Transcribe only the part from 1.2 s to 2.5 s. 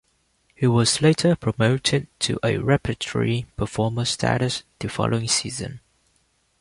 promoted to